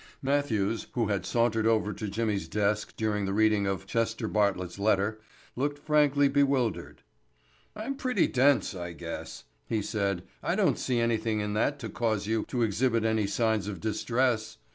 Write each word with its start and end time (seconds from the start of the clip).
'"Matthews, 0.23 0.87
who 0.93 1.09
had 1.09 1.27
sauntered 1.27 1.67
over 1.67 1.93
to 1.93 2.07
Jimmy's 2.07 2.47
desk 2.47 2.95
during 2.97 3.25
the 3.27 3.33
reading 3.33 3.67
of 3.67 3.85
Chester 3.85 4.27
Bartlett's 4.27 4.79
letter, 4.79 5.21
looked 5.55 5.77
frankly 5.77 6.27
bewildered. 6.27 7.03
"I'm 7.75 7.93
pretty 7.93 8.25
dense, 8.25 8.73
I 8.73 8.93
guess," 8.93 9.43
he 9.67 9.83
said. 9.83 10.23
"I 10.41 10.55
don't 10.55 10.79
see 10.79 10.99
anything 10.99 11.39
in 11.39 11.53
that 11.53 11.77
to 11.81 11.89
cause 11.89 12.25
you 12.25 12.45
to 12.47 12.63
exhibit 12.63 13.05
any 13.05 13.27
signs 13.27 13.67
of 13.67 13.79
distress. 13.79 14.57